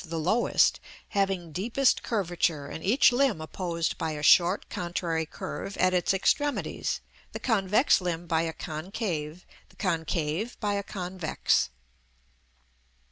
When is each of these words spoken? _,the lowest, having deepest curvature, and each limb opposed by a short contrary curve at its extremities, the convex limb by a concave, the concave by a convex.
_,the 0.09 0.17
lowest, 0.17 0.79
having 1.09 1.51
deepest 1.51 2.01
curvature, 2.01 2.65
and 2.65 2.83
each 2.83 3.11
limb 3.11 3.39
opposed 3.39 3.99
by 3.99 4.13
a 4.13 4.23
short 4.23 4.67
contrary 4.67 5.27
curve 5.27 5.77
at 5.77 5.93
its 5.93 6.11
extremities, 6.11 7.01
the 7.33 7.39
convex 7.39 8.01
limb 8.01 8.25
by 8.25 8.41
a 8.41 8.51
concave, 8.53 9.45
the 9.69 9.75
concave 9.75 10.59
by 10.59 10.73
a 10.73 10.81
convex. 10.81 11.69